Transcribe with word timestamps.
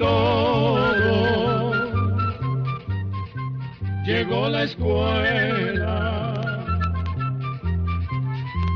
todo. 0.00 1.72
Llegó 4.04 4.48
la 4.48 4.64
escuela, 4.64 6.34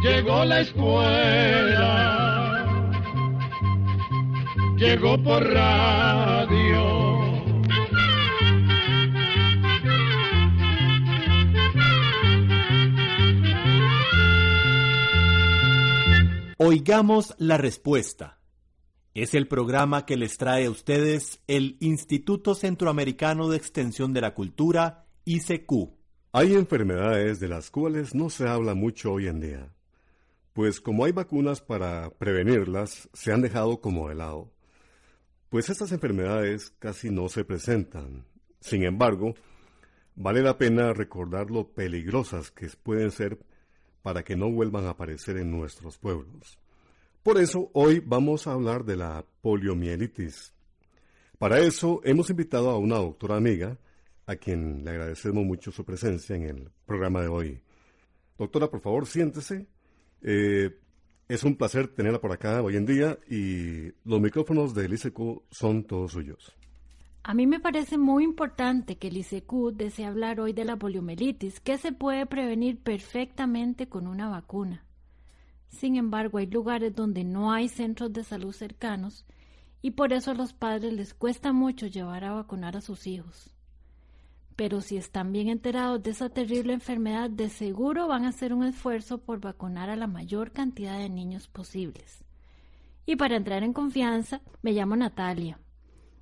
llegó 0.02 0.44
la 0.44 0.60
escuela, 0.60 1.90
llegó 4.76 5.20
por 5.22 5.42
radio. 5.42 7.14
Oigamos 16.58 17.34
la 17.38 17.56
respuesta. 17.58 18.33
Es 19.14 19.34
el 19.34 19.46
programa 19.46 20.06
que 20.06 20.16
les 20.16 20.38
trae 20.38 20.66
a 20.66 20.70
ustedes 20.72 21.40
el 21.46 21.76
Instituto 21.78 22.56
Centroamericano 22.56 23.48
de 23.48 23.56
Extensión 23.56 24.12
de 24.12 24.20
la 24.20 24.34
Cultura, 24.34 25.06
ICQ. 25.24 25.70
Hay 26.32 26.54
enfermedades 26.54 27.38
de 27.38 27.46
las 27.46 27.70
cuales 27.70 28.12
no 28.12 28.28
se 28.28 28.48
habla 28.48 28.74
mucho 28.74 29.12
hoy 29.12 29.28
en 29.28 29.38
día, 29.38 29.72
pues 30.52 30.80
como 30.80 31.04
hay 31.04 31.12
vacunas 31.12 31.60
para 31.60 32.10
prevenirlas, 32.10 33.08
se 33.12 33.32
han 33.32 33.40
dejado 33.40 33.80
como 33.80 34.08
de 34.08 34.16
lado. 34.16 34.52
Pues 35.48 35.70
estas 35.70 35.92
enfermedades 35.92 36.70
casi 36.80 37.10
no 37.10 37.28
se 37.28 37.44
presentan. 37.44 38.24
Sin 38.58 38.82
embargo, 38.82 39.36
vale 40.16 40.42
la 40.42 40.58
pena 40.58 40.92
recordar 40.92 41.52
lo 41.52 41.68
peligrosas 41.68 42.50
que 42.50 42.66
pueden 42.82 43.12
ser 43.12 43.38
para 44.02 44.24
que 44.24 44.34
no 44.34 44.50
vuelvan 44.50 44.86
a 44.86 44.90
aparecer 44.90 45.36
en 45.36 45.52
nuestros 45.52 45.98
pueblos. 45.98 46.58
Por 47.24 47.38
eso 47.38 47.70
hoy 47.72 48.02
vamos 48.04 48.46
a 48.46 48.52
hablar 48.52 48.84
de 48.84 48.96
la 48.96 49.24
poliomielitis. 49.40 50.52
Para 51.38 51.58
eso 51.58 52.02
hemos 52.04 52.28
invitado 52.28 52.68
a 52.68 52.76
una 52.76 52.96
doctora 52.96 53.36
amiga, 53.36 53.78
a 54.26 54.36
quien 54.36 54.84
le 54.84 54.90
agradecemos 54.90 55.42
mucho 55.42 55.72
su 55.72 55.86
presencia 55.86 56.36
en 56.36 56.42
el 56.42 56.70
programa 56.84 57.22
de 57.22 57.28
hoy. 57.28 57.62
Doctora, 58.36 58.68
por 58.68 58.82
favor, 58.82 59.06
siéntese. 59.06 59.66
Eh, 60.20 60.78
es 61.26 61.44
un 61.44 61.56
placer 61.56 61.88
tenerla 61.88 62.20
por 62.20 62.30
acá 62.30 62.60
hoy 62.60 62.76
en 62.76 62.84
día 62.84 63.18
y 63.26 63.86
los 64.04 64.20
micrófonos 64.20 64.74
del 64.74 64.92
ISECO 64.92 65.44
son 65.50 65.84
todos 65.84 66.12
suyos. 66.12 66.54
A 67.22 67.32
mí 67.32 67.46
me 67.46 67.58
parece 67.58 67.96
muy 67.96 68.22
importante 68.22 68.96
que 68.96 69.08
el 69.08 69.16
ICQ 69.16 69.72
desee 69.72 70.04
hablar 70.04 70.40
hoy 70.40 70.52
de 70.52 70.66
la 70.66 70.76
poliomielitis, 70.76 71.58
que 71.60 71.78
se 71.78 71.92
puede 71.92 72.26
prevenir 72.26 72.82
perfectamente 72.82 73.88
con 73.88 74.08
una 74.08 74.28
vacuna. 74.28 74.84
Sin 75.74 75.96
embargo, 75.96 76.38
hay 76.38 76.46
lugares 76.46 76.94
donde 76.94 77.24
no 77.24 77.52
hay 77.52 77.68
centros 77.68 78.12
de 78.12 78.22
salud 78.22 78.52
cercanos 78.52 79.26
y 79.82 79.90
por 79.90 80.12
eso 80.12 80.30
a 80.30 80.34
los 80.34 80.52
padres 80.52 80.92
les 80.92 81.14
cuesta 81.14 81.52
mucho 81.52 81.88
llevar 81.88 82.24
a 82.24 82.32
vacunar 82.32 82.76
a 82.76 82.80
sus 82.80 83.08
hijos. 83.08 83.50
Pero 84.54 84.80
si 84.80 84.96
están 84.96 85.32
bien 85.32 85.48
enterados 85.48 86.00
de 86.02 86.12
esa 86.12 86.30
terrible 86.30 86.74
enfermedad, 86.74 87.28
de 87.28 87.48
seguro 87.48 88.06
van 88.06 88.24
a 88.24 88.28
hacer 88.28 88.54
un 88.54 88.64
esfuerzo 88.64 89.18
por 89.18 89.40
vacunar 89.40 89.90
a 89.90 89.96
la 89.96 90.06
mayor 90.06 90.52
cantidad 90.52 90.96
de 90.96 91.08
niños 91.08 91.48
posibles. 91.48 92.24
Y 93.04 93.16
para 93.16 93.36
entrar 93.36 93.64
en 93.64 93.72
confianza, 93.72 94.42
me 94.62 94.72
llamo 94.72 94.94
Natalia. 94.94 95.58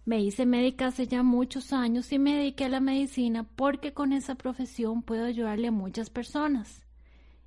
Me 0.06 0.20
hice 0.20 0.46
médica 0.46 0.86
hace 0.86 1.06
ya 1.06 1.22
muchos 1.22 1.74
años 1.74 2.10
y 2.10 2.18
me 2.18 2.36
dediqué 2.36 2.64
a 2.64 2.70
la 2.70 2.80
medicina 2.80 3.44
porque 3.44 3.92
con 3.92 4.14
esa 4.14 4.34
profesión 4.34 5.02
puedo 5.02 5.26
ayudarle 5.26 5.68
a 5.68 5.72
muchas 5.72 6.08
personas. 6.08 6.81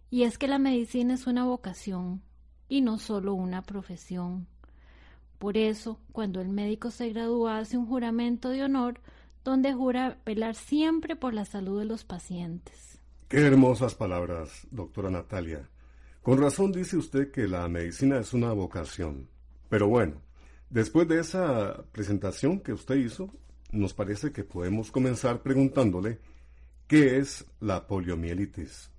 Y 0.10 0.24
es 0.24 0.38
que 0.38 0.48
la 0.48 0.60
medicina 0.60 1.14
es 1.14 1.28
una 1.28 1.46
vocación 1.46 2.22
y 2.70 2.82
no 2.82 2.98
solo 2.98 3.34
una 3.34 3.62
profesión. 3.64 4.48
Por 5.38 5.58
eso, 5.58 6.00
cuando 6.12 6.42
el 6.42 6.50
médico 6.50 6.92
se 6.92 7.10
gradúa, 7.10 7.58
hace 7.58 7.78
un 7.78 7.88
juramento 7.88 8.50
de 8.50 8.64
honor 8.64 9.00
donde 9.44 9.74
jura 9.74 10.18
velar 10.26 10.56
siempre 10.56 11.16
por 11.16 11.34
la 11.34 11.46
salud 11.46 11.80
de 11.80 11.86
los 11.86 12.04
pacientes. 12.04 13.00
Qué 13.28 13.46
hermosas 13.46 13.96
palabras, 13.96 14.68
doctora 14.72 15.10
Natalia. 15.10 15.70
Con 16.22 16.40
razón 16.40 16.72
dice 16.72 16.98
usted 16.98 17.32
que 17.32 17.48
la 17.48 17.68
medicina 17.68 18.20
es 18.20 18.34
una 18.34 18.54
vocación. 18.54 19.28
Pero 19.70 19.88
bueno, 19.88 20.22
Después 20.70 21.08
de 21.08 21.20
esa 21.20 21.86
presentación 21.92 22.60
que 22.60 22.74
usted 22.74 22.96
hizo, 22.96 23.32
nos 23.72 23.94
parece 23.94 24.32
que 24.32 24.44
podemos 24.44 24.92
comenzar 24.92 25.42
preguntándole 25.42 26.20
qué 26.88 27.18
es 27.18 27.46
la 27.60 27.88
poliomielitis. 27.88 28.90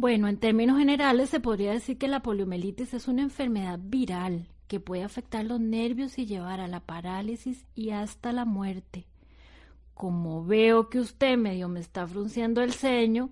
Bueno, 0.00 0.28
en 0.28 0.36
términos 0.36 0.78
generales 0.78 1.28
se 1.28 1.40
podría 1.40 1.72
decir 1.72 1.98
que 1.98 2.06
la 2.06 2.22
poliomielitis 2.22 2.94
es 2.94 3.08
una 3.08 3.22
enfermedad 3.22 3.80
viral 3.82 4.46
que 4.68 4.78
puede 4.78 5.02
afectar 5.02 5.44
los 5.44 5.58
nervios 5.58 6.20
y 6.20 6.26
llevar 6.26 6.60
a 6.60 6.68
la 6.68 6.78
parálisis 6.78 7.66
y 7.74 7.90
hasta 7.90 8.32
la 8.32 8.44
muerte. 8.44 9.08
Como 9.94 10.44
veo 10.44 10.88
que 10.88 11.00
usted 11.00 11.36
medio 11.36 11.68
me 11.68 11.80
está 11.80 12.06
frunciendo 12.06 12.62
el 12.62 12.74
ceño, 12.74 13.30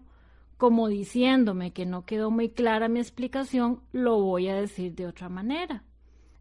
como 0.57 0.89
diciéndome 0.89 1.73
que 1.73 1.87
no 1.87 2.05
quedó 2.05 2.33
muy 2.33 2.49
clara 2.49 2.89
mi 2.89 2.99
explicación, 2.99 3.81
lo 3.93 4.21
voy 4.21 4.49
a 4.49 4.57
decir 4.57 4.97
de 4.97 5.07
otra 5.07 5.29
manera. 5.29 5.85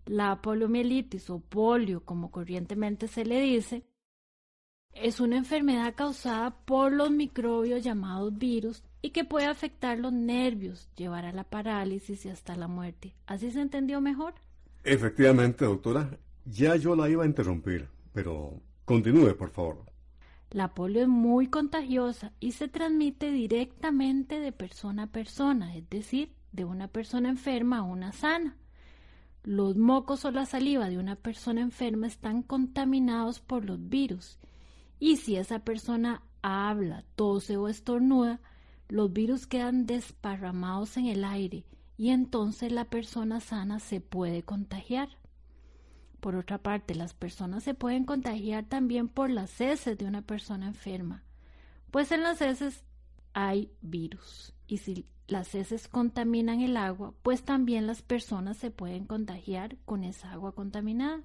La 0.07 0.41
poliomielitis 0.41 1.29
o 1.29 1.37
polio, 1.37 2.03
como 2.03 2.31
corrientemente 2.31 3.07
se 3.07 3.25
le 3.25 3.41
dice, 3.41 3.83
es 4.91 5.19
una 5.19 5.37
enfermedad 5.37 5.93
causada 5.93 6.65
por 6.65 6.91
los 6.91 7.11
microbios 7.11 7.83
llamados 7.83 8.35
virus 8.35 8.83
y 9.05 9.11
que 9.11 9.23
puede 9.23 9.45
afectar 9.45 9.99
los 9.99 10.11
nervios, 10.11 10.89
llevar 10.95 11.25
a 11.25 11.31
la 11.31 11.43
parálisis 11.43 12.25
y 12.25 12.29
hasta 12.29 12.55
la 12.55 12.67
muerte. 12.67 13.13
¿Así 13.27 13.51
se 13.51 13.61
entendió 13.61 14.01
mejor? 14.01 14.33
Efectivamente, 14.83 15.63
doctora. 15.63 16.17
Ya 16.45 16.75
yo 16.75 16.95
la 16.95 17.07
iba 17.07 17.23
a 17.23 17.27
interrumpir, 17.27 17.87
pero 18.13 18.59
continúe, 18.83 19.37
por 19.37 19.51
favor. 19.51 19.85
La 20.49 20.73
polio 20.73 21.03
es 21.03 21.07
muy 21.07 21.45
contagiosa 21.45 22.33
y 22.39 22.53
se 22.53 22.67
transmite 22.67 23.29
directamente 23.29 24.39
de 24.39 24.51
persona 24.51 25.03
a 25.03 25.11
persona, 25.11 25.75
es 25.75 25.87
decir, 25.87 26.33
de 26.51 26.65
una 26.65 26.87
persona 26.87 27.29
enferma 27.29 27.77
a 27.77 27.83
una 27.83 28.11
sana. 28.11 28.57
Los 29.43 29.77
mocos 29.77 30.25
o 30.25 30.31
la 30.31 30.47
saliva 30.47 30.89
de 30.89 30.97
una 30.97 31.15
persona 31.15 31.61
enferma 31.61 32.07
están 32.07 32.41
contaminados 32.41 33.39
por 33.39 33.65
los 33.65 33.87
virus 33.87 34.39
y 34.99 35.17
si 35.17 35.35
esa 35.35 35.59
persona 35.59 36.23
habla, 36.41 37.03
tose 37.15 37.55
o 37.55 37.67
estornuda, 37.67 38.41
los 38.87 39.11
virus 39.11 39.47
quedan 39.47 39.85
desparramados 39.85 40.97
en 40.97 41.07
el 41.07 41.23
aire 41.23 41.65
y 41.97 42.09
entonces 42.09 42.71
la 42.71 42.85
persona 42.85 43.39
sana 43.39 43.79
se 43.79 44.01
puede 44.01 44.43
contagiar. 44.43 45.09
Por 46.19 46.35
otra 46.35 46.57
parte, 46.57 46.95
las 46.95 47.13
personas 47.13 47.63
se 47.63 47.73
pueden 47.73 48.05
contagiar 48.05 48.65
también 48.65 49.07
por 49.07 49.29
las 49.29 49.61
heces 49.61 49.97
de 49.97 50.05
una 50.05 50.21
persona 50.21 50.67
enferma, 50.67 51.23
pues 51.91 52.11
en 52.11 52.23
las 52.23 52.41
heces 52.41 52.83
hay 53.33 53.71
virus 53.81 54.53
y 54.67 54.77
si 54.77 55.05
las 55.27 55.55
heces 55.55 55.87
contaminan 55.87 56.61
el 56.61 56.77
agua, 56.77 57.13
pues 57.21 57.43
también 57.43 57.87
las 57.87 58.01
personas 58.01 58.57
se 58.57 58.71
pueden 58.71 59.05
contagiar 59.05 59.77
con 59.85 60.03
esa 60.03 60.31
agua 60.31 60.53
contaminada. 60.53 61.21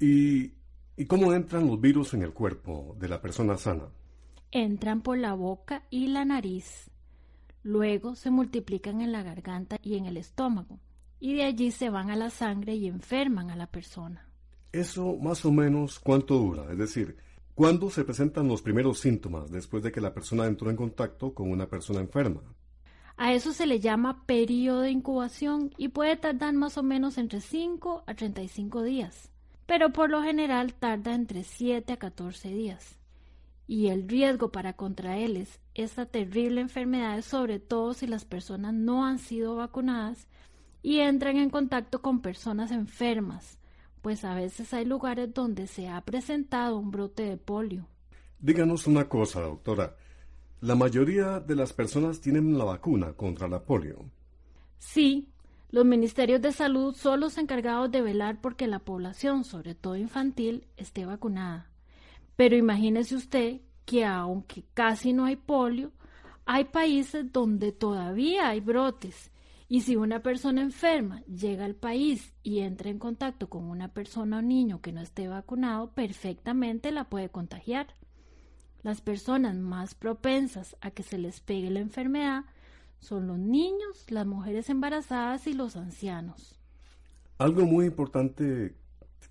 ¿Y, 0.00 0.52
¿Y 0.96 1.06
cómo 1.06 1.32
entran 1.32 1.66
los 1.66 1.80
virus 1.80 2.14
en 2.14 2.22
el 2.22 2.32
cuerpo 2.32 2.96
de 2.98 3.08
la 3.08 3.20
persona 3.20 3.56
sana? 3.56 3.88
Entran 4.50 5.02
por 5.02 5.18
la 5.18 5.34
boca 5.34 5.84
y 5.90 6.06
la 6.06 6.24
nariz. 6.24 6.90
Luego 7.64 8.14
se 8.14 8.30
multiplican 8.30 9.00
en 9.00 9.10
la 9.10 9.22
garganta 9.22 9.78
y 9.82 9.96
en 9.96 10.04
el 10.04 10.18
estómago. 10.18 10.78
Y 11.18 11.34
de 11.34 11.44
allí 11.44 11.70
se 11.70 11.88
van 11.88 12.10
a 12.10 12.16
la 12.16 12.28
sangre 12.28 12.74
y 12.74 12.86
enferman 12.86 13.50
a 13.50 13.56
la 13.56 13.66
persona. 13.66 14.28
¿Eso 14.70 15.16
más 15.16 15.46
o 15.46 15.50
menos 15.50 15.98
cuánto 15.98 16.34
dura? 16.34 16.70
Es 16.70 16.76
decir, 16.76 17.16
¿cuándo 17.54 17.88
se 17.88 18.04
presentan 18.04 18.48
los 18.48 18.60
primeros 18.60 19.00
síntomas 19.00 19.50
después 19.50 19.82
de 19.82 19.90
que 19.90 20.02
la 20.02 20.12
persona 20.12 20.44
entró 20.44 20.68
en 20.68 20.76
contacto 20.76 21.32
con 21.32 21.50
una 21.50 21.66
persona 21.66 22.00
enferma? 22.00 22.42
A 23.16 23.32
eso 23.32 23.54
se 23.54 23.64
le 23.64 23.80
llama 23.80 24.26
periodo 24.26 24.82
de 24.82 24.90
incubación 24.90 25.72
y 25.78 25.88
puede 25.88 26.16
tardar 26.16 26.52
más 26.52 26.76
o 26.76 26.82
menos 26.82 27.16
entre 27.16 27.40
5 27.40 28.04
a 28.06 28.14
35 28.14 28.82
días, 28.82 29.30
pero 29.64 29.90
por 29.90 30.10
lo 30.10 30.22
general 30.22 30.74
tarda 30.74 31.14
entre 31.14 31.44
7 31.44 31.94
a 31.94 31.96
14 31.96 32.50
días. 32.50 32.98
Y 33.66 33.88
el 33.88 34.08
riesgo 34.08 34.50
para 34.50 34.74
contraerles 34.74 35.60
esta 35.74 36.06
terrible 36.06 36.60
enfermedad 36.60 37.18
es 37.18 37.24
sobre 37.24 37.58
todo 37.58 37.94
si 37.94 38.06
las 38.06 38.24
personas 38.24 38.74
no 38.74 39.04
han 39.04 39.18
sido 39.18 39.56
vacunadas 39.56 40.28
y 40.82 41.00
entran 41.00 41.38
en 41.38 41.48
contacto 41.48 42.02
con 42.02 42.20
personas 42.20 42.70
enfermas, 42.70 43.58
pues 44.02 44.24
a 44.24 44.34
veces 44.34 44.74
hay 44.74 44.84
lugares 44.84 45.32
donde 45.32 45.66
se 45.66 45.88
ha 45.88 46.00
presentado 46.02 46.76
un 46.76 46.90
brote 46.90 47.22
de 47.22 47.38
polio. 47.38 47.88
Díganos 48.38 48.86
una 48.86 49.08
cosa, 49.08 49.40
doctora. 49.40 49.96
La 50.60 50.74
mayoría 50.74 51.40
de 51.40 51.56
las 51.56 51.72
personas 51.72 52.20
tienen 52.20 52.58
la 52.58 52.64
vacuna 52.64 53.14
contra 53.14 53.48
la 53.48 53.64
polio. 53.64 54.04
Sí, 54.78 55.28
los 55.70 55.86
ministerios 55.86 56.42
de 56.42 56.52
salud 56.52 56.94
son 56.94 57.20
los 57.20 57.38
encargados 57.38 57.90
de 57.90 58.02
velar 58.02 58.40
porque 58.42 58.66
la 58.66 58.78
población, 58.78 59.44
sobre 59.44 59.74
todo 59.74 59.96
infantil, 59.96 60.66
esté 60.76 61.06
vacunada. 61.06 61.70
Pero 62.36 62.56
imagínese 62.56 63.16
usted 63.16 63.60
que 63.84 64.04
aunque 64.04 64.64
casi 64.74 65.12
no 65.12 65.24
hay 65.24 65.36
polio, 65.36 65.92
hay 66.46 66.64
países 66.64 67.32
donde 67.32 67.72
todavía 67.72 68.48
hay 68.48 68.60
brotes 68.60 69.30
Y 69.66 69.80
si 69.80 69.96
una 69.96 70.22
persona 70.22 70.60
enferma 70.60 71.22
llega 71.24 71.64
al 71.64 71.74
país 71.74 72.34
y 72.42 72.60
entra 72.60 72.90
en 72.90 72.98
contacto 72.98 73.48
con 73.48 73.64
una 73.64 73.88
persona 73.88 74.38
o 74.38 74.42
niño 74.42 74.82
que 74.82 74.92
no 74.92 75.00
esté 75.00 75.26
vacunado, 75.26 75.92
perfectamente 75.92 76.92
la 76.92 77.08
puede 77.08 77.30
contagiar. 77.30 77.94
Las 78.82 79.00
personas 79.00 79.56
más 79.56 79.94
propensas 79.94 80.76
a 80.82 80.90
que 80.90 81.02
se 81.02 81.16
les 81.16 81.40
pegue 81.40 81.70
la 81.70 81.80
enfermedad 81.80 82.44
son 82.98 83.26
los 83.26 83.38
niños, 83.38 84.10
las 84.10 84.26
mujeres 84.26 84.68
embarazadas 84.68 85.46
y 85.46 85.54
los 85.54 85.76
ancianos. 85.76 86.60
Algo 87.38 87.64
muy 87.64 87.86
importante 87.86 88.74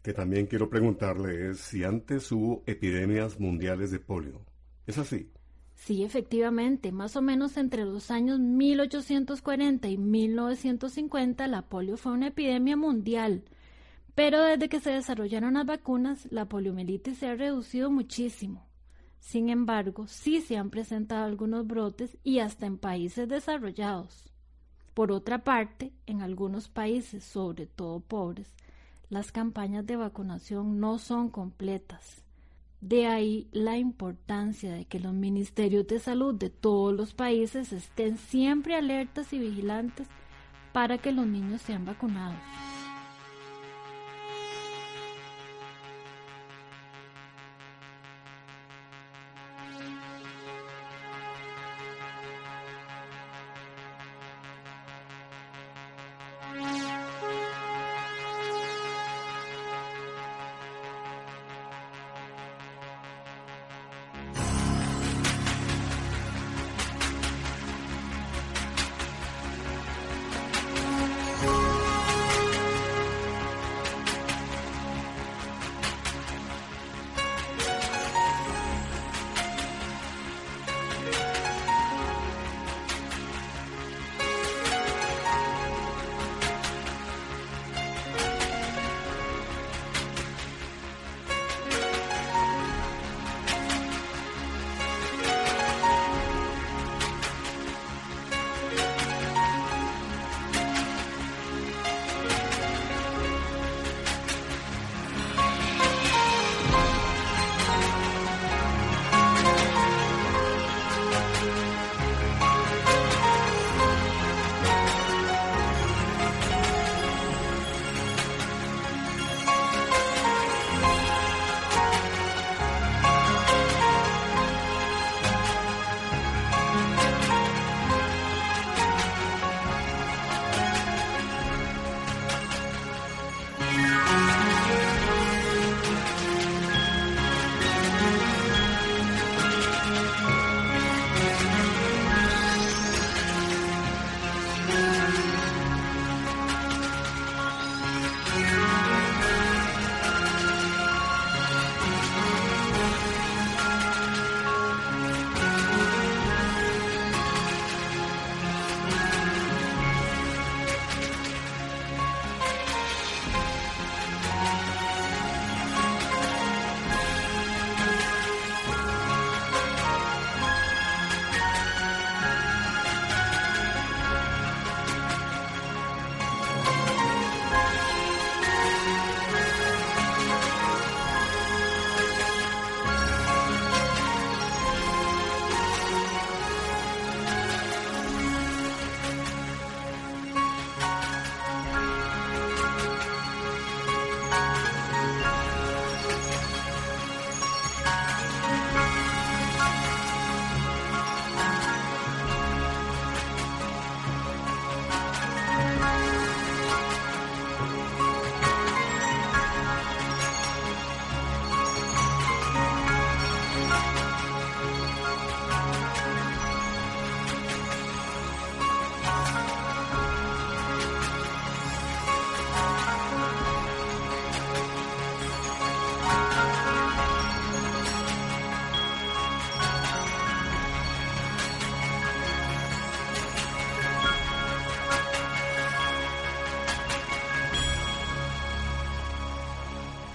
que 0.03 0.13
también 0.13 0.47
quiero 0.47 0.69
preguntarle 0.69 1.49
es 1.49 1.59
si 1.59 1.85
antes 1.85 2.29
hubo 2.31 2.61
epidemias 2.65 3.39
mundiales 3.39 3.89
de 3.89 3.99
polio. 3.99 4.41
¿Es 4.85 4.97
así? 4.97 5.31
Sí, 5.75 6.03
efectivamente, 6.03 6.91
más 6.91 7.15
o 7.15 7.21
menos 7.21 7.57
entre 7.57 7.85
los 7.85 8.11
años 8.11 8.39
1840 8.39 9.87
y 9.87 9.97
1950 9.97 11.47
la 11.47 11.63
polio 11.63 11.97
fue 11.97 12.11
una 12.11 12.27
epidemia 12.27 12.75
mundial, 12.75 13.43
pero 14.13 14.43
desde 14.43 14.69
que 14.69 14.81
se 14.81 14.91
desarrollaron 14.91 15.55
las 15.55 15.65
vacunas 15.65 16.27
la 16.31 16.47
poliomielitis 16.47 17.17
se 17.17 17.27
ha 17.27 17.35
reducido 17.35 17.89
muchísimo. 17.89 18.67
Sin 19.19 19.47
embargo, 19.49 20.05
sí 20.07 20.41
se 20.41 20.57
han 20.57 20.69
presentado 20.69 21.23
algunos 21.23 21.65
brotes 21.65 22.17
y 22.23 22.39
hasta 22.39 22.65
en 22.65 22.77
países 22.77 23.27
desarrollados. 23.29 24.33
Por 24.93 25.13
otra 25.13 25.45
parte, 25.45 25.93
en 26.05 26.21
algunos 26.21 26.67
países, 26.67 27.23
sobre 27.23 27.65
todo 27.65 28.01
pobres, 28.01 28.53
las 29.09 29.31
campañas 29.31 29.85
de 29.85 29.95
vacunación 29.95 30.79
no 30.79 30.97
son 30.97 31.29
completas. 31.29 32.23
De 32.81 33.07
ahí 33.07 33.47
la 33.51 33.77
importancia 33.77 34.73
de 34.73 34.85
que 34.85 34.99
los 34.99 35.13
ministerios 35.13 35.87
de 35.87 35.99
salud 35.99 36.35
de 36.35 36.49
todos 36.49 36.93
los 36.93 37.13
países 37.13 37.71
estén 37.71 38.17
siempre 38.17 38.75
alertas 38.75 39.31
y 39.31 39.39
vigilantes 39.39 40.07
para 40.73 40.97
que 40.97 41.11
los 41.11 41.25
niños 41.25 41.61
sean 41.61 41.85
vacunados. 41.85 42.39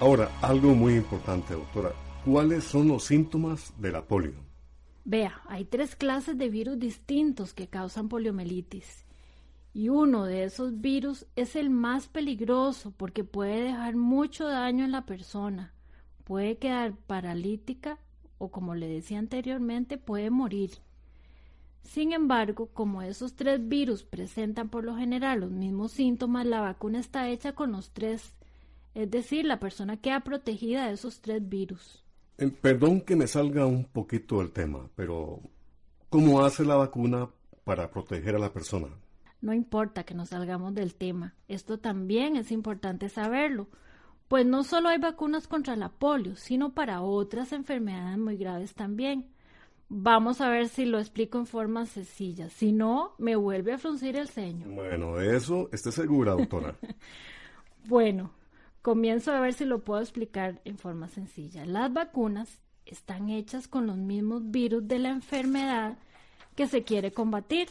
Ahora, 0.09 0.31
algo 0.41 0.73
muy 0.73 0.95
importante, 0.95 1.53
doctora. 1.53 1.91
¿Cuáles 2.25 2.63
son 2.63 2.87
los 2.87 3.03
síntomas 3.03 3.71
de 3.77 3.91
la 3.91 4.01
polio? 4.01 4.33
Vea, 5.05 5.39
hay 5.47 5.65
tres 5.65 5.95
clases 5.95 6.35
de 6.35 6.49
virus 6.49 6.79
distintos 6.79 7.53
que 7.53 7.67
causan 7.67 8.09
poliomielitis. 8.09 9.05
Y 9.71 9.89
uno 9.89 10.25
de 10.25 10.45
esos 10.45 10.81
virus 10.81 11.27
es 11.35 11.55
el 11.55 11.69
más 11.69 12.07
peligroso 12.07 12.91
porque 12.97 13.23
puede 13.23 13.61
dejar 13.61 13.97
mucho 13.97 14.47
daño 14.47 14.83
en 14.83 14.93
la 14.93 15.05
persona. 15.05 15.75
Puede 16.23 16.57
quedar 16.57 16.95
paralítica 16.95 17.99
o, 18.39 18.49
como 18.49 18.73
le 18.73 18.87
decía 18.87 19.19
anteriormente, 19.19 19.99
puede 19.99 20.31
morir. 20.31 20.71
Sin 21.83 22.13
embargo, 22.13 22.71
como 22.73 23.03
esos 23.03 23.35
tres 23.35 23.69
virus 23.69 24.01
presentan 24.01 24.69
por 24.69 24.85
lo 24.85 24.95
general 24.95 25.41
los 25.41 25.51
mismos 25.51 25.91
síntomas, 25.91 26.47
la 26.47 26.61
vacuna 26.61 26.97
está 26.97 27.29
hecha 27.29 27.53
con 27.53 27.73
los 27.73 27.91
tres 27.91 28.33
es 28.93 29.09
decir, 29.09 29.45
la 29.45 29.59
persona 29.59 29.97
queda 29.97 30.21
protegida 30.21 30.87
de 30.87 30.93
esos 30.93 31.21
tres 31.21 31.47
virus. 31.47 32.03
Eh, 32.37 32.49
perdón 32.49 33.01
que 33.01 33.15
me 33.15 33.27
salga 33.27 33.65
un 33.65 33.85
poquito 33.85 34.39
del 34.39 34.51
tema, 34.51 34.89
pero 34.95 35.41
¿cómo 36.09 36.41
hace 36.41 36.63
la 36.63 36.75
vacuna 36.75 37.29
para 37.63 37.91
proteger 37.91 38.35
a 38.35 38.39
la 38.39 38.53
persona? 38.53 38.87
No 39.41 39.53
importa 39.53 40.03
que 40.03 40.13
nos 40.13 40.29
salgamos 40.29 40.73
del 40.73 40.95
tema, 40.95 41.35
esto 41.47 41.79
también 41.79 42.35
es 42.35 42.51
importante 42.51 43.09
saberlo, 43.09 43.67
pues 44.27 44.45
no 44.45 44.63
solo 44.63 44.89
hay 44.89 44.99
vacunas 44.99 45.47
contra 45.47 45.75
la 45.75 45.89
polio, 45.89 46.35
sino 46.35 46.73
para 46.73 47.01
otras 47.01 47.51
enfermedades 47.51 48.17
muy 48.17 48.37
graves 48.37 48.75
también. 48.75 49.27
Vamos 49.89 50.39
a 50.39 50.49
ver 50.49 50.67
si 50.67 50.85
lo 50.85 50.99
explico 50.99 51.39
en 51.39 51.47
forma 51.47 51.87
sencilla. 51.87 52.47
Si 52.49 52.71
no, 52.71 53.15
me 53.17 53.35
vuelve 53.35 53.73
a 53.73 53.79
fruncir 53.79 54.15
el 54.17 54.27
ceño. 54.27 54.67
Bueno, 54.69 55.19
eso 55.19 55.67
esté 55.71 55.91
segura, 55.91 56.33
doctora. 56.33 56.75
bueno, 57.87 58.29
comienzo 58.81 59.31
a 59.31 59.39
ver 59.39 59.53
si 59.53 59.65
lo 59.65 59.83
puedo 59.83 60.01
explicar 60.01 60.61
en 60.65 60.77
forma 60.77 61.07
sencilla. 61.07 61.65
Las 61.65 61.91
vacunas 61.91 62.59
están 62.85 63.29
hechas 63.29 63.67
con 63.67 63.87
los 63.87 63.97
mismos 63.97 64.49
virus 64.51 64.87
de 64.87 64.99
la 64.99 65.09
enfermedad 65.09 65.97
que 66.55 66.67
se 66.67 66.83
quiere 66.83 67.11
combatir, 67.11 67.69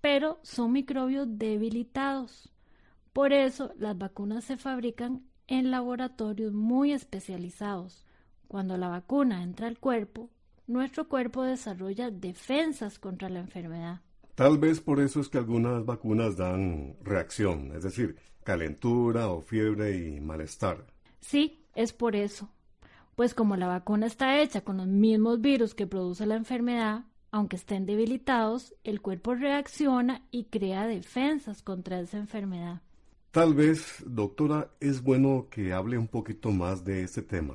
pero 0.00 0.38
son 0.42 0.72
microbios 0.72 1.26
debilitados. 1.30 2.50
Por 3.12 3.32
eso 3.32 3.72
las 3.78 3.96
vacunas 3.96 4.44
se 4.44 4.56
fabrican 4.56 5.22
en 5.46 5.70
laboratorios 5.70 6.52
muy 6.52 6.92
especializados. 6.92 8.04
Cuando 8.46 8.76
la 8.76 8.88
vacuna 8.88 9.42
entra 9.42 9.66
al 9.66 9.78
cuerpo, 9.78 10.30
nuestro 10.66 11.08
cuerpo 11.08 11.42
desarrolla 11.42 12.10
defensas 12.10 12.98
contra 12.98 13.28
la 13.28 13.40
enfermedad. 13.40 14.00
Tal 14.34 14.58
vez 14.58 14.80
por 14.80 15.00
eso 15.00 15.20
es 15.20 15.28
que 15.28 15.38
algunas 15.38 15.84
vacunas 15.84 16.36
dan 16.36 16.96
reacción, 17.02 17.72
es 17.74 17.82
decir, 17.82 18.16
calentura 18.48 19.28
o 19.28 19.42
fiebre 19.42 19.94
y 19.98 20.22
malestar. 20.22 20.86
Sí, 21.20 21.60
es 21.74 21.92
por 21.92 22.16
eso. 22.16 22.48
Pues 23.14 23.34
como 23.34 23.56
la 23.56 23.66
vacuna 23.66 24.06
está 24.06 24.40
hecha 24.40 24.62
con 24.62 24.78
los 24.78 24.86
mismos 24.86 25.42
virus 25.42 25.74
que 25.74 25.86
produce 25.86 26.24
la 26.24 26.36
enfermedad, 26.36 27.04
aunque 27.30 27.56
estén 27.56 27.84
debilitados, 27.84 28.74
el 28.84 29.02
cuerpo 29.02 29.34
reacciona 29.34 30.22
y 30.30 30.44
crea 30.44 30.86
defensas 30.86 31.60
contra 31.60 32.00
esa 32.00 32.16
enfermedad. 32.16 32.80
Tal 33.32 33.52
vez, 33.52 34.02
doctora, 34.06 34.70
es 34.80 35.02
bueno 35.02 35.48
que 35.50 35.74
hable 35.74 35.98
un 35.98 36.08
poquito 36.08 36.50
más 36.50 36.86
de 36.86 37.02
este 37.02 37.20
tema. 37.20 37.54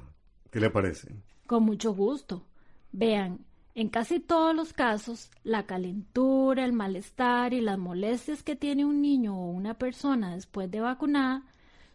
¿Qué 0.52 0.60
le 0.60 0.70
parece? 0.70 1.08
Con 1.48 1.64
mucho 1.64 1.96
gusto. 1.96 2.46
Vean, 2.92 3.40
en 3.76 3.90
casi 3.90 4.20
todos 4.20 4.56
los 4.56 4.72
casos, 4.72 5.32
la 5.44 5.66
calentura, 5.66 6.64
el 6.64 6.74
malestar 6.74 7.54
y 7.54 7.62
las 7.62 7.80
molestias 7.80 8.44
que 8.44 8.56
tiene 8.56 8.86
un 8.86 9.02
niño 9.02 9.36
o 9.36 9.50
una 9.50 9.74
persona 9.74 10.36
después 10.36 10.70
de 10.70 10.80
vacunada 10.80 11.44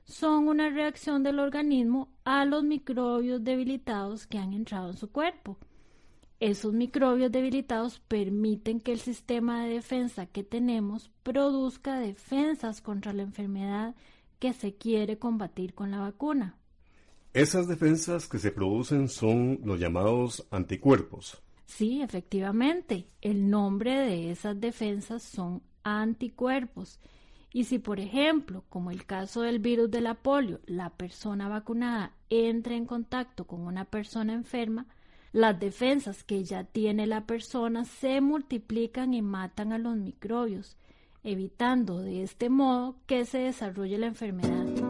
son 0.04 0.48
una 0.48 0.70
reacción 0.70 1.22
del 1.22 1.38
organismo 1.38 2.08
a 2.24 2.44
los 2.46 2.64
microbios 2.64 3.44
debilitados 3.44 4.26
que 4.26 4.38
han 4.38 4.54
entrado 4.54 4.90
en 4.90 4.96
su 4.96 5.10
cuerpo. 5.12 5.56
Esos 6.40 6.72
microbios 6.72 7.30
debilitados 7.30 8.00
permiten 8.00 8.80
que 8.80 8.92
el 8.92 9.00
sistema 9.00 9.64
de 9.64 9.74
defensa 9.74 10.26
que 10.26 10.42
tenemos 10.42 11.10
produzca 11.22 11.98
defensas 12.00 12.80
contra 12.80 13.12
la 13.12 13.22
enfermedad 13.22 13.94
que 14.38 14.52
se 14.52 14.74
quiere 14.74 15.18
combatir 15.18 15.74
con 15.74 15.90
la 15.90 15.98
vacuna. 15.98 16.56
Esas 17.34 17.68
defensas 17.68 18.26
que 18.28 18.38
se 18.38 18.50
producen 18.50 19.08
son 19.08 19.60
los 19.64 19.78
llamados 19.78 20.46
anticuerpos. 20.50 21.42
Sí, 21.68 22.00
efectivamente, 22.00 23.06
el 23.20 23.50
nombre 23.50 23.92
de 24.00 24.30
esas 24.30 24.58
defensas 24.58 25.22
son 25.22 25.62
anticuerpos. 25.84 26.98
Y 27.52 27.64
si, 27.64 27.78
por 27.78 28.00
ejemplo, 28.00 28.64
como 28.70 28.90
el 28.90 29.04
caso 29.04 29.42
del 29.42 29.58
virus 29.58 29.90
de 29.90 30.00
la 30.00 30.14
polio, 30.14 30.60
la 30.66 30.90
persona 30.90 31.46
vacunada 31.48 32.14
entra 32.30 32.74
en 32.74 32.86
contacto 32.86 33.46
con 33.46 33.60
una 33.60 33.84
persona 33.84 34.32
enferma, 34.32 34.86
las 35.32 35.60
defensas 35.60 36.24
que 36.24 36.42
ya 36.42 36.64
tiene 36.64 37.06
la 37.06 37.26
persona 37.26 37.84
se 37.84 38.22
multiplican 38.22 39.12
y 39.12 39.20
matan 39.20 39.72
a 39.72 39.78
los 39.78 39.94
microbios, 39.94 40.78
evitando 41.22 41.98
de 41.98 42.22
este 42.22 42.48
modo 42.48 42.96
que 43.06 43.26
se 43.26 43.38
desarrolle 43.38 43.98
la 43.98 44.06
enfermedad. 44.06 44.87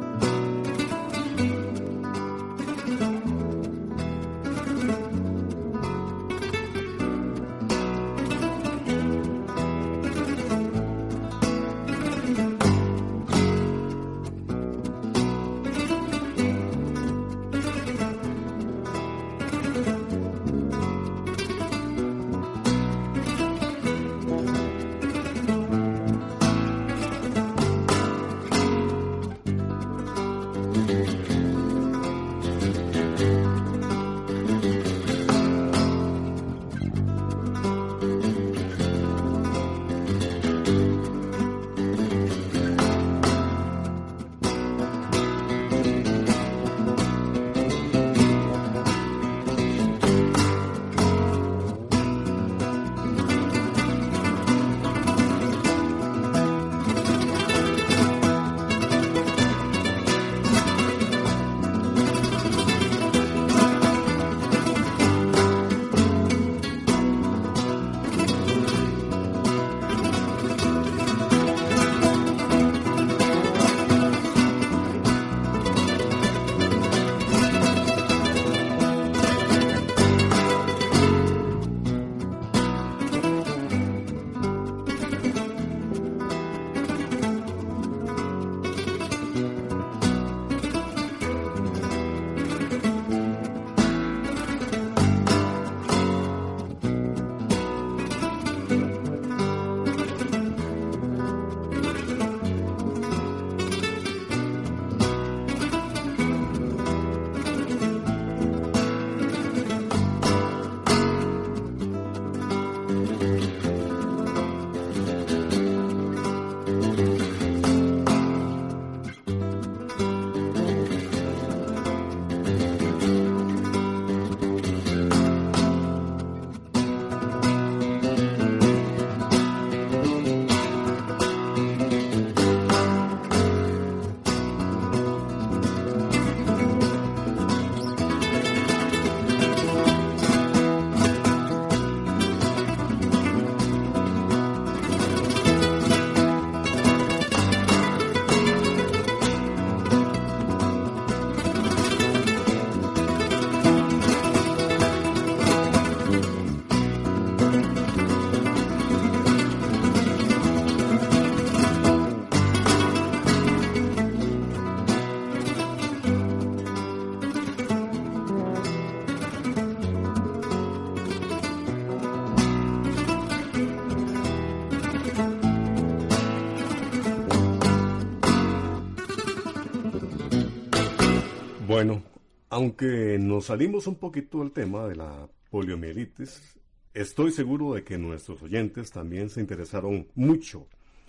Aunque 182.59 183.19
nos 183.21 183.45
salimos 183.45 183.87
un 183.87 183.95
poquito 183.95 184.41
del 184.41 184.51
tema 184.51 184.89
de 184.89 184.97
la 184.97 185.29
poliomielitis, 185.49 186.59
estoy 186.93 187.31
seguro 187.31 187.75
de 187.75 187.85
que 187.85 187.99
nuestros 187.99 188.43
oyentes 188.43 188.91
también 188.91 189.31
se 189.31 189.41
interesaron 189.41 190.09
mucho 190.17 190.67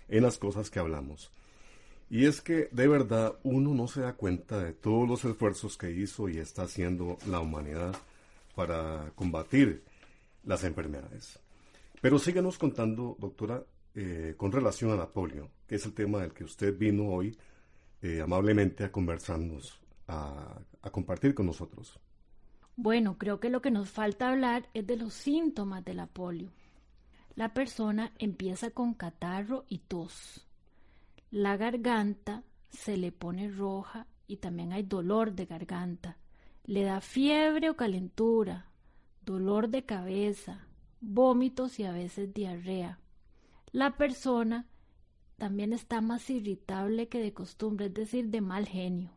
en 0.10 0.22
las 0.22 0.38
cosas 0.38 0.70
que 0.70 0.78
hablamos. 0.78 1.32
Y 2.08 2.26
es 2.26 2.42
que 2.42 2.70
de 2.72 2.88
verdad 2.88 3.34
uno 3.42 3.74
no 3.74 3.88
se 3.88 4.02
da 4.02 4.14
cuenta 4.14 4.64
de 4.64 4.74
todos 4.74 5.10
los 5.10 5.26
esfuerzos 5.26 5.76
que 5.76 5.90
hizo 5.90 6.30
y 6.30 6.38
está 6.38 6.62
haciendo 6.64 7.18
la 7.28 7.40
humanidad 7.40 7.96
para 8.54 9.12
combatir 9.16 9.84
las 10.44 10.64
enfermedades. 10.64 11.40
Pero 12.00 12.20
síganos 12.20 12.60
contando, 12.60 13.18
doctora, 13.18 13.64
eh, 13.96 14.36
con 14.38 14.52
relación 14.52 14.92
a 14.92 14.96
la 14.96 15.08
polio, 15.08 15.50
que 15.66 15.78
es 15.78 15.86
el 15.88 15.94
tema 15.94 16.22
del 16.22 16.32
que 16.32 16.44
usted 16.44 16.78
vino 16.78 17.08
hoy 17.08 17.36
eh, 18.04 18.22
amablemente 18.22 18.84
a 18.84 18.92
conversarnos, 18.92 19.82
a 20.82 20.90
compartir 20.90 21.34
con 21.34 21.46
nosotros. 21.46 22.00
Bueno, 22.76 23.18
creo 23.18 23.40
que 23.40 23.50
lo 23.50 23.62
que 23.62 23.72
nos 23.72 23.90
falta 23.90 24.30
hablar 24.30 24.70
es 24.74 24.88
de 24.88 24.96
los 24.96 25.14
síntomas 25.14 25.84
de 25.84 25.94
la 25.94 26.08
polio. 26.08 26.52
La 27.36 27.54
persona 27.54 28.14
empieza 28.18 28.72
con 28.72 28.94
catarro 28.94 29.66
y 29.68 29.80
tos. 29.80 30.48
La 31.32 31.58
garganta 31.58 32.44
se 32.70 32.98
le 32.98 33.12
pone 33.12 33.50
roja 33.50 34.08
y 34.28 34.38
también 34.38 34.74
hay 34.74 34.84
dolor 34.84 35.34
de 35.34 35.46
garganta. 35.46 36.18
Le 36.66 36.84
da 36.84 37.02
fiebre 37.02 37.70
o 37.70 37.76
calentura, 37.76 38.70
dolor 39.26 39.70
de 39.70 39.84
cabeza, 39.86 40.68
vómitos 41.02 41.80
y 41.80 41.84
a 41.84 41.92
veces 41.92 42.34
diarrea. 42.34 43.00
La 43.72 43.98
persona 43.98 44.68
también 45.38 45.74
está 45.74 46.02
más 46.02 46.30
irritable 46.30 47.08
que 47.08 47.20
de 47.20 47.34
costumbre, 47.34 47.88
es 47.88 47.94
decir, 47.94 48.30
de 48.30 48.42
mal 48.42 48.68
genio, 48.68 49.12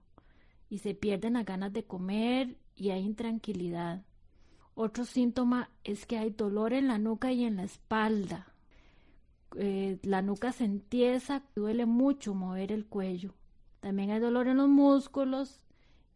y 0.72 0.78
se 0.78 0.94
pierden 0.94 1.34
las 1.34 1.44
ganas 1.44 1.70
de 1.74 1.84
comer 1.84 2.56
y 2.74 2.92
hay 2.92 3.04
intranquilidad. 3.04 4.06
Otro 4.74 5.04
síntoma 5.04 5.68
es 5.84 6.06
que 6.06 6.16
hay 6.16 6.30
dolor 6.30 6.72
en 6.72 6.88
la 6.88 6.96
nuca 6.96 7.30
y 7.30 7.44
en 7.44 7.56
la 7.56 7.64
espalda. 7.64 8.46
Eh, 9.56 9.98
la 10.02 10.22
nuca 10.22 10.50
se 10.50 10.64
entiesa, 10.64 11.42
duele 11.54 11.84
mucho 11.84 12.32
mover 12.32 12.72
el 12.72 12.86
cuello. 12.86 13.34
También 13.80 14.12
hay 14.12 14.20
dolor 14.20 14.48
en 14.48 14.56
los 14.56 14.70
músculos 14.70 15.60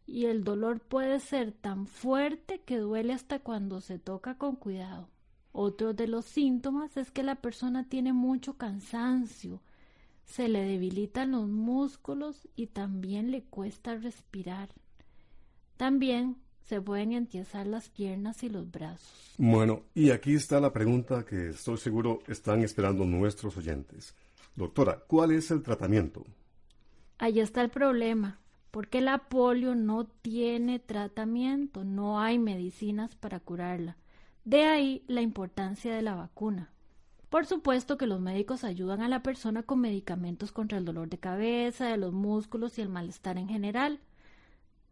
y 0.07 0.25
el 0.25 0.43
dolor 0.43 0.79
puede 0.79 1.19
ser 1.19 1.51
tan 1.51 1.85
fuerte 1.85 2.59
que 2.61 2.79
duele 2.79 3.13
hasta 3.13 3.37
cuando 3.37 3.79
se 3.79 3.99
toca 3.99 4.39
con 4.39 4.55
cuidado. 4.55 5.07
Otro 5.51 5.93
de 5.93 6.07
los 6.07 6.25
síntomas 6.25 6.97
es 6.97 7.11
que 7.11 7.21
la 7.21 7.35
persona 7.35 7.87
tiene 7.87 8.11
mucho 8.11 8.57
cansancio, 8.57 9.61
se 10.27 10.49
le 10.49 10.61
debilitan 10.61 11.31
los 11.31 11.47
músculos 11.47 12.47
y 12.55 12.67
también 12.67 13.31
le 13.31 13.43
cuesta 13.43 13.95
respirar. 13.95 14.69
También 15.77 16.37
se 16.65 16.81
pueden 16.81 17.13
entiesar 17.13 17.65
las 17.65 17.89
piernas 17.89 18.43
y 18.43 18.49
los 18.49 18.69
brazos. 18.69 19.35
Bueno, 19.37 19.83
y 19.95 20.11
aquí 20.11 20.35
está 20.35 20.59
la 20.59 20.73
pregunta 20.73 21.25
que 21.25 21.49
estoy 21.49 21.77
seguro 21.77 22.19
están 22.27 22.61
esperando 22.61 23.05
nuestros 23.05 23.55
oyentes. 23.57 24.13
Doctora, 24.55 24.99
¿cuál 25.07 25.31
es 25.31 25.49
el 25.49 25.63
tratamiento? 25.63 26.25
Ahí 27.19 27.39
está 27.39 27.61
el 27.61 27.69
problema, 27.69 28.39
porque 28.69 28.99
la 28.99 29.29
polio 29.29 29.75
no 29.75 30.05
tiene 30.05 30.79
tratamiento, 30.79 31.85
no 31.85 32.19
hay 32.19 32.37
medicinas 32.37 33.15
para 33.15 33.39
curarla. 33.39 33.97
De 34.43 34.65
ahí 34.65 35.03
la 35.07 35.21
importancia 35.21 35.95
de 35.95 36.01
la 36.01 36.15
vacuna. 36.15 36.71
Por 37.29 37.45
supuesto 37.45 37.97
que 37.97 38.07
los 38.07 38.21
médicos 38.21 38.63
ayudan 38.63 39.01
a 39.01 39.09
la 39.09 39.21
persona 39.21 39.63
con 39.63 39.81
medicamentos 39.81 40.51
contra 40.51 40.77
el 40.77 40.85
dolor 40.85 41.09
de 41.09 41.17
cabeza, 41.17 41.87
de 41.87 41.97
los 41.97 42.13
músculos 42.13 42.77
y 42.77 42.81
el 42.81 42.89
malestar 42.89 43.37
en 43.37 43.49
general. 43.49 43.99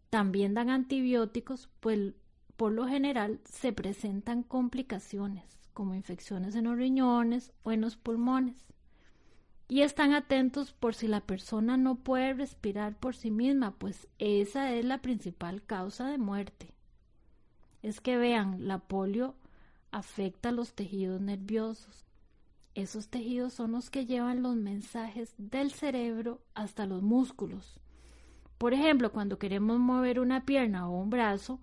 También 0.10 0.54
dan 0.54 0.70
antibióticos, 0.70 1.70
pues 1.80 2.14
por 2.58 2.72
lo 2.72 2.88
general 2.88 3.40
se 3.46 3.72
presentan 3.74 4.44
complicaciones 4.44 5.44
como 5.74 5.94
infecciones 5.94 6.56
en 6.56 6.66
los 6.66 6.78
riñones 6.78 7.52
o 7.64 7.72
en 7.72 7.82
los 7.82 7.98
pulmones. 7.98 8.66
Y 9.68 9.82
están 9.82 10.14
atentos 10.14 10.74
por 10.74 10.94
si 10.94 11.08
la 11.08 11.22
persona 11.22 11.76
no 11.76 11.96
puede 11.96 12.34
respirar 12.34 12.98
por 12.98 13.16
sí 13.16 13.32
misma, 13.32 13.72
pues 13.72 14.08
esa 14.20 14.74
es 14.74 14.86
la 14.86 15.02
principal 15.02 15.64
causa 15.64 16.08
de 16.08 16.18
muerte. 16.18 16.74
Es 17.82 18.00
que 18.00 18.18
vean, 18.18 18.68
la 18.68 18.80
polio 18.80 19.36
afecta 19.92 20.52
los 20.52 20.74
tejidos 20.74 21.22
nerviosos. 21.22 22.05
Esos 22.76 23.08
tejidos 23.08 23.54
son 23.54 23.72
los 23.72 23.90
que 23.90 24.06
llevan 24.06 24.44
los 24.44 24.58
mensajes 24.58 25.34
del 25.38 25.72
cerebro 25.72 26.42
hasta 26.54 26.86
los 26.86 27.02
músculos. 27.02 27.80
Por 28.58 28.74
ejemplo, 28.74 29.14
cuando 29.14 29.40
queremos 29.40 29.80
mover 29.80 30.20
una 30.20 30.46
pierna 30.46 30.90
o 30.90 31.00
un 31.00 31.10
brazo, 31.10 31.62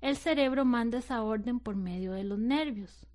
el 0.00 0.16
cerebro 0.16 0.64
manda 0.64 0.98
esa 0.98 1.22
orden 1.22 1.60
por 1.60 1.76
medio 1.76 2.12
de 2.12 2.24
los 2.24 2.38
nervios. 2.38 3.06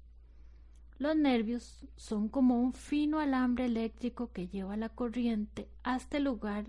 Los 0.99 1.15
nervios 1.15 1.87
son 1.95 2.29
como 2.29 2.61
un 2.61 2.73
fino 2.73 3.19
alambre 3.19 3.65
eléctrico 3.65 4.31
que 4.31 4.47
lleva 4.47 4.77
la 4.77 4.89
corriente 4.89 5.67
hasta 5.81 6.17
el 6.17 6.25
lugar 6.25 6.65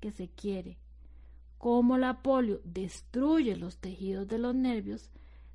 que 0.00 0.12
se 0.12 0.28
quiere. 0.28 0.78
Como 1.58 1.98
la 1.98 2.22
polio 2.22 2.62
destruye 2.64 3.54
los 3.56 3.76
tejidos 3.76 4.28
de 4.28 4.38
los 4.38 4.54
nervios, 4.54 5.10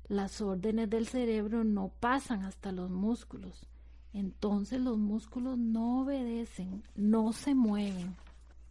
las 0.06 0.40
órdenes 0.40 0.88
del 0.88 1.08
cerebro 1.08 1.64
no 1.64 1.88
pasan 1.88 2.44
hasta 2.44 2.70
los 2.70 2.90
músculos. 2.90 3.66
Entonces 4.12 4.80
los 4.80 4.98
músculos 4.98 5.58
no 5.58 6.02
obedecen, 6.02 6.82
no 6.96 7.32
se 7.32 7.54
mueven. 7.54 8.16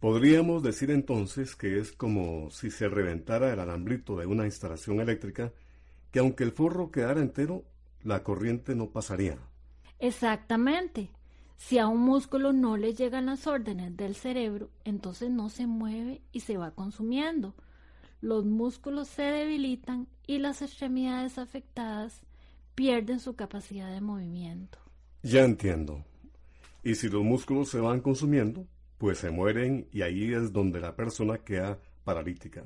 Podríamos 0.00 0.62
decir 0.62 0.90
entonces 0.90 1.56
que 1.56 1.78
es 1.78 1.92
como 1.92 2.50
si 2.50 2.70
se 2.70 2.88
reventara 2.88 3.52
el 3.52 3.58
alambrito 3.58 4.16
de 4.16 4.26
una 4.26 4.44
instalación 4.44 5.00
eléctrica, 5.00 5.52
que 6.12 6.20
aunque 6.20 6.44
el 6.44 6.52
forro 6.52 6.90
quedara 6.90 7.20
entero, 7.20 7.64
la 8.02 8.22
corriente 8.22 8.74
no 8.74 8.90
pasaría. 8.90 9.38
Exactamente. 9.98 11.10
Si 11.56 11.78
a 11.78 11.88
un 11.88 12.00
músculo 12.00 12.52
no 12.52 12.76
le 12.76 12.94
llegan 12.94 13.26
las 13.26 13.48
órdenes 13.48 13.96
del 13.96 14.14
cerebro, 14.14 14.70
entonces 14.84 15.30
no 15.30 15.48
se 15.48 15.66
mueve 15.66 16.22
y 16.30 16.40
se 16.40 16.56
va 16.56 16.70
consumiendo. 16.70 17.54
Los 18.20 18.44
músculos 18.44 19.08
se 19.08 19.22
debilitan 19.22 20.06
y 20.26 20.38
las 20.38 20.62
extremidades 20.62 21.38
afectadas 21.38 22.22
pierden 22.76 23.18
su 23.18 23.34
capacidad 23.34 23.90
de 23.92 24.00
movimiento. 24.00 24.78
Ya 25.22 25.44
entiendo. 25.44 26.04
Y 26.82 26.94
si 26.94 27.08
los 27.08 27.22
músculos 27.22 27.68
se 27.68 27.80
van 27.80 28.00
consumiendo, 28.00 28.66
pues 28.98 29.18
se 29.18 29.30
mueren 29.30 29.88
y 29.92 30.02
ahí 30.02 30.32
es 30.32 30.52
donde 30.52 30.80
la 30.80 30.94
persona 30.94 31.38
queda 31.38 31.78
paralítica. 32.04 32.64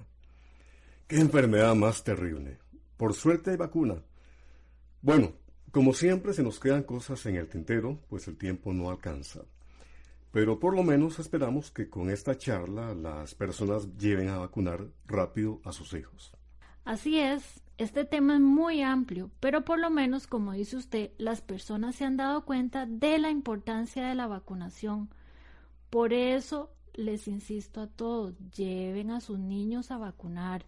Qué 1.06 1.16
enfermedad 1.16 1.74
más 1.74 2.04
terrible. 2.04 2.58
Por 2.96 3.14
suerte 3.14 3.50
hay 3.50 3.56
vacuna. 3.56 4.02
Bueno, 5.00 5.32
como 5.72 5.94
siempre 5.94 6.34
se 6.34 6.42
nos 6.42 6.60
quedan 6.60 6.82
cosas 6.82 7.24
en 7.26 7.36
el 7.36 7.48
tintero, 7.48 7.98
pues 8.08 8.28
el 8.28 8.36
tiempo 8.36 8.72
no 8.72 8.90
alcanza. 8.90 9.40
Pero 10.30 10.58
por 10.58 10.74
lo 10.74 10.82
menos 10.82 11.18
esperamos 11.18 11.70
que 11.70 11.90
con 11.90 12.10
esta 12.10 12.36
charla 12.36 12.94
las 12.94 13.34
personas 13.34 13.96
lleven 13.98 14.28
a 14.28 14.38
vacunar 14.38 14.86
rápido 15.06 15.60
a 15.64 15.72
sus 15.72 15.92
hijos. 15.94 16.32
Así 16.84 17.18
es, 17.18 17.60
este 17.82 18.04
tema 18.04 18.34
es 18.34 18.40
muy 18.40 18.82
amplio, 18.82 19.30
pero 19.40 19.64
por 19.64 19.78
lo 19.78 19.90
menos, 19.90 20.26
como 20.26 20.52
dice 20.52 20.76
usted, 20.76 21.10
las 21.18 21.40
personas 21.40 21.96
se 21.96 22.04
han 22.04 22.16
dado 22.16 22.44
cuenta 22.44 22.86
de 22.86 23.18
la 23.18 23.30
importancia 23.30 24.06
de 24.06 24.14
la 24.14 24.26
vacunación 24.26 25.08
por 25.92 26.14
eso 26.14 26.70
les 26.94 27.28
insisto 27.28 27.82
a 27.82 27.86
todos, 27.86 28.34
lleven 28.56 29.10
a 29.10 29.20
sus 29.20 29.38
niños 29.38 29.90
a 29.90 29.98
vacunar. 29.98 30.64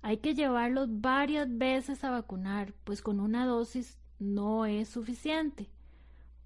Hay 0.00 0.18
que 0.18 0.36
llevarlos 0.36 0.88
varias 1.00 1.48
veces 1.58 2.04
a 2.04 2.10
vacunar, 2.10 2.72
pues 2.84 3.02
con 3.02 3.18
una 3.18 3.46
dosis 3.46 3.98
no 4.20 4.64
es 4.64 4.90
suficiente. 4.90 5.68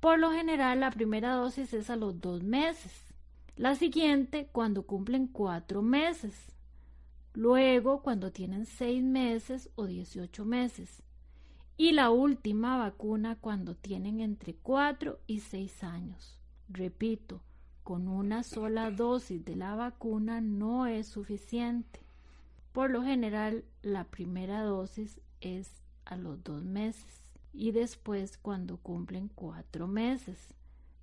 Por 0.00 0.18
lo 0.18 0.30
general, 0.30 0.80
la 0.80 0.90
primera 0.90 1.34
dosis 1.34 1.74
es 1.74 1.90
a 1.90 1.96
los 1.96 2.18
dos 2.18 2.42
meses, 2.42 3.14
la 3.56 3.74
siguiente 3.74 4.48
cuando 4.52 4.84
cumplen 4.84 5.26
cuatro 5.26 5.82
meses, 5.82 6.32
luego 7.34 8.02
cuando 8.02 8.32
tienen 8.32 8.66
seis 8.66 9.02
meses 9.02 9.70
o 9.74 9.86
dieciocho 9.86 10.44
meses, 10.44 11.02
y 11.76 11.92
la 11.92 12.10
última 12.10 12.76
vacuna 12.78 13.36
cuando 13.36 13.74
tienen 13.74 14.20
entre 14.20 14.54
cuatro 14.54 15.18
y 15.26 15.40
seis 15.40 15.82
años. 15.82 16.38
Repito, 16.68 17.42
con 17.82 18.08
una 18.08 18.42
sola 18.42 18.90
dosis 18.90 19.44
de 19.44 19.56
la 19.56 19.74
vacuna 19.74 20.40
no 20.40 20.86
es 20.86 21.08
suficiente. 21.08 22.00
Por 22.72 22.90
lo 22.90 23.02
general, 23.02 23.64
la 23.82 24.04
primera 24.04 24.62
dosis 24.62 25.20
es 25.40 25.82
a 26.04 26.16
los 26.16 26.42
dos 26.44 26.62
meses 26.62 27.22
y 27.52 27.72
después 27.72 28.38
cuando 28.38 28.76
cumplen 28.76 29.28
cuatro 29.28 29.88
meses. 29.88 30.54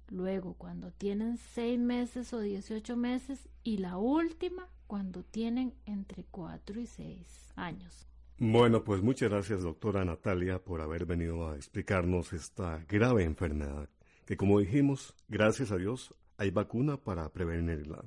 Luego 0.10 0.56
cuando 0.56 0.92
tienen 0.92 1.38
seis 1.38 1.80
meses 1.80 2.34
o 2.34 2.40
dieciocho 2.40 2.98
meses 2.98 3.48
y 3.64 3.78
la 3.78 3.98
última 3.98 4.68
cuando 4.88 5.24
tienen 5.24 5.74
entre 5.86 6.26
cuatro 6.32 6.80
y 6.80 6.88
seis 6.88 7.52
años. 7.56 8.08
Bueno, 8.38 8.84
pues 8.84 9.02
muchas 9.02 9.30
gracias 9.30 9.62
doctora 9.62 10.04
Natalia 10.06 10.60
por 10.60 10.82
haber 10.82 11.06
venido 11.06 11.50
a 11.50 11.56
explicarnos 11.56 12.34
esta 12.34 12.84
grave 12.88 13.24
enfermedad 13.24 13.90
que 14.30 14.38
como 14.38 14.60
dijimos, 14.60 15.16
gracias 15.28 15.72
a 15.72 15.78
Dios 15.78 16.14
hay 16.38 16.52
vacuna 16.52 16.98
para 16.98 17.28
prevenirla. 17.30 18.06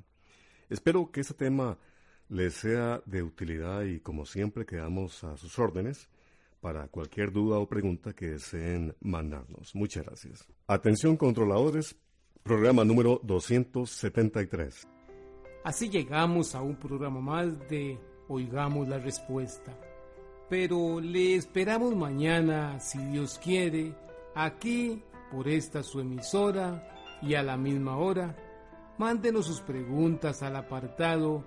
Espero 0.69 1.11
que 1.11 1.19
este 1.19 1.33
tema 1.33 1.77
les 2.29 2.53
sea 2.53 3.01
de 3.05 3.23
utilidad 3.23 3.81
y 3.83 3.99
como 3.99 4.25
siempre 4.25 4.65
quedamos 4.65 5.21
a 5.25 5.35
sus 5.35 5.59
órdenes 5.59 6.07
para 6.63 6.87
cualquier 6.87 7.31
duda 7.33 7.59
o 7.59 7.67
pregunta 7.67 8.13
que 8.13 8.29
deseen 8.29 8.95
mandarnos. 9.01 9.75
Muchas 9.75 10.05
gracias. 10.05 10.47
Atención 10.65 11.17
controladores, 11.17 11.97
programa 12.41 12.85
número 12.85 13.19
273. 13.21 14.87
Así 15.65 15.89
llegamos 15.89 16.55
a 16.55 16.61
un 16.61 16.77
programa 16.77 17.19
más 17.19 17.59
de 17.67 17.99
Oigamos 18.29 18.87
la 18.87 18.97
Respuesta. 18.97 19.77
Pero 20.49 21.01
le 21.01 21.35
esperamos 21.35 21.93
mañana, 21.97 22.79
si 22.79 22.97
Dios 23.07 23.37
quiere, 23.43 23.93
aquí 24.33 25.03
por 25.31 25.49
esta 25.49 25.83
su 25.83 25.99
emisora 25.99 27.19
y 27.21 27.33
a 27.33 27.43
la 27.43 27.57
misma 27.57 27.97
hora. 27.97 28.37
Mándenos 28.97 29.47
sus 29.47 29.59
preguntas 29.59 30.41
al 30.41 30.55
apartado 30.55 31.43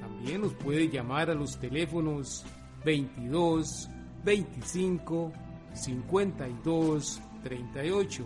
También 0.00 0.42
nos 0.42 0.54
puede 0.54 0.88
llamar 0.88 1.30
a 1.30 1.34
los 1.34 1.58
teléfonos 1.58 2.44
22 2.84 3.88
25 4.24 5.32
52 5.74 7.20
38 7.42 8.24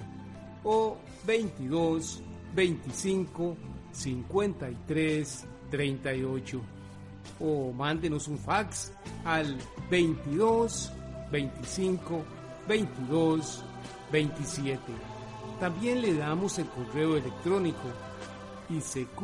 o 0.64 0.96
22 1.26 2.22
25 2.54 3.56
53 3.92 5.46
38 5.70 6.60
o 7.40 7.72
mándenos 7.72 8.28
un 8.28 8.38
fax 8.38 8.92
al 9.24 9.56
22 9.90 10.92
25 11.30 12.24
22 12.68 13.64
27. 14.12 14.80
También 15.60 16.02
le 16.02 16.14
damos 16.14 16.58
el 16.58 16.66
correo 16.66 17.16
electrónico 17.16 17.88
isq.org. 18.68 19.22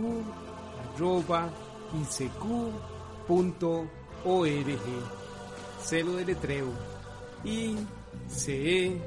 Celo 5.80 6.12
de 6.16 6.24
letreo 6.24 6.72
icecu 7.44 9.00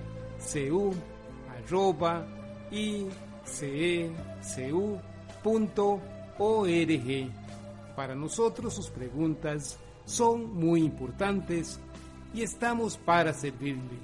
arroba 1.50 2.26
icecu.org. 2.71 4.12
Para 7.95 8.15
nosotros 8.15 8.74
sus 8.74 8.89
preguntas 8.89 9.80
son 10.06 10.54
muy 10.54 10.84
importantes 10.84 11.80
y 12.34 12.41
estamos 12.41 12.98
para 12.98 13.34
servirle. 13.34 13.98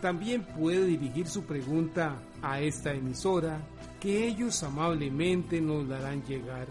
También 0.00 0.44
puede 0.44 0.84
dirigir 0.86 1.26
su 1.26 1.42
pregunta 1.42 2.14
a 2.40 2.60
esta 2.60 2.94
emisora 2.94 3.60
que 4.00 4.26
ellos 4.26 4.62
amablemente 4.62 5.60
nos 5.60 5.86
la 5.86 5.98
harán 5.98 6.22
llegar. 6.24 6.68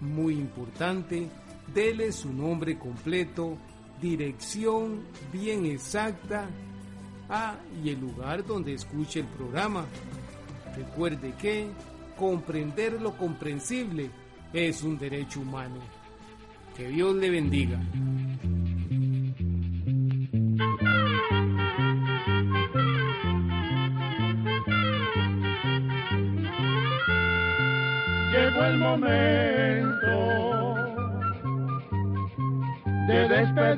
Muy 0.00 0.34
importante, 0.34 1.28
dele 1.74 2.12
su 2.12 2.32
nombre 2.32 2.78
completo, 2.78 3.56
dirección 4.00 5.00
bien 5.32 5.66
exacta 5.66 6.48
ah, 7.28 7.56
y 7.82 7.90
el 7.90 8.00
lugar 8.00 8.46
donde 8.46 8.74
escuche 8.74 9.20
el 9.20 9.26
programa. 9.26 9.86
Recuerde 10.76 11.34
que 11.40 11.68
comprender 12.18 13.00
lo 13.00 13.16
comprensible 13.16 14.10
es 14.52 14.82
un 14.82 14.98
derecho 14.98 15.40
humano. 15.40 15.76
Que 16.76 16.88
Dios 16.88 17.14
le 17.16 17.30
bendiga. 17.30 17.80